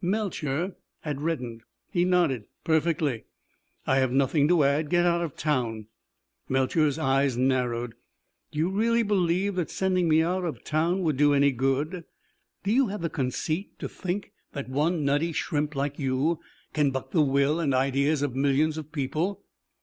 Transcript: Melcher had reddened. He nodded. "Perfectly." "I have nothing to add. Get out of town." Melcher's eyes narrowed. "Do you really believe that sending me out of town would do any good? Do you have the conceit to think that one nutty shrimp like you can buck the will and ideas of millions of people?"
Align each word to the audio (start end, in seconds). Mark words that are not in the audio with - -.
Melcher 0.00 0.74
had 1.00 1.20
reddened. 1.20 1.64
He 1.90 2.06
nodded. 2.06 2.44
"Perfectly." 2.64 3.24
"I 3.86 3.96
have 3.96 4.10
nothing 4.10 4.48
to 4.48 4.64
add. 4.64 4.88
Get 4.88 5.04
out 5.04 5.20
of 5.20 5.36
town." 5.36 5.88
Melcher's 6.48 6.98
eyes 6.98 7.36
narrowed. 7.36 7.92
"Do 8.52 8.58
you 8.58 8.70
really 8.70 9.02
believe 9.02 9.54
that 9.56 9.70
sending 9.70 10.08
me 10.08 10.22
out 10.22 10.46
of 10.46 10.64
town 10.64 11.02
would 11.02 11.18
do 11.18 11.34
any 11.34 11.52
good? 11.52 12.04
Do 12.64 12.72
you 12.72 12.86
have 12.86 13.02
the 13.02 13.10
conceit 13.10 13.78
to 13.80 13.86
think 13.86 14.32
that 14.52 14.66
one 14.70 15.04
nutty 15.04 15.30
shrimp 15.32 15.74
like 15.74 15.98
you 15.98 16.40
can 16.72 16.90
buck 16.90 17.10
the 17.10 17.20
will 17.20 17.60
and 17.60 17.74
ideas 17.74 18.22
of 18.22 18.34
millions 18.34 18.78
of 18.78 18.92
people?" 18.92 19.44